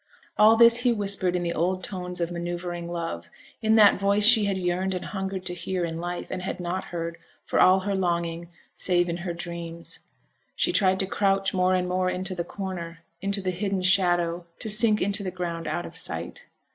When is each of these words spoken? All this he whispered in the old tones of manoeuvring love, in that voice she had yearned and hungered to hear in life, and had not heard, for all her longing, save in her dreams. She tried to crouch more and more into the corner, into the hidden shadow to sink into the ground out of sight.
All 0.35 0.55
this 0.55 0.77
he 0.77 0.91
whispered 0.91 1.35
in 1.35 1.43
the 1.43 1.53
old 1.53 1.83
tones 1.83 2.19
of 2.19 2.31
manoeuvring 2.31 2.87
love, 2.87 3.29
in 3.61 3.75
that 3.75 3.99
voice 3.99 4.25
she 4.25 4.45
had 4.45 4.57
yearned 4.57 4.95
and 4.95 5.05
hungered 5.05 5.45
to 5.45 5.53
hear 5.53 5.85
in 5.85 6.01
life, 6.01 6.31
and 6.31 6.41
had 6.41 6.59
not 6.59 6.85
heard, 6.85 7.17
for 7.45 7.59
all 7.59 7.81
her 7.81 7.93
longing, 7.93 8.49
save 8.73 9.09
in 9.09 9.17
her 9.17 9.33
dreams. 9.35 9.99
She 10.55 10.71
tried 10.71 10.99
to 11.01 11.05
crouch 11.05 11.53
more 11.53 11.75
and 11.75 11.87
more 11.87 12.09
into 12.09 12.33
the 12.33 12.43
corner, 12.43 13.03
into 13.21 13.41
the 13.43 13.51
hidden 13.51 13.83
shadow 13.83 14.47
to 14.57 14.69
sink 14.71 15.03
into 15.03 15.21
the 15.21 15.29
ground 15.29 15.67
out 15.67 15.85
of 15.85 15.95
sight. 15.95 16.47